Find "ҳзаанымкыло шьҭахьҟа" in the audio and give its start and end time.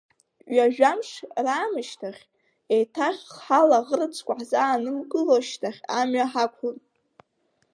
4.39-5.87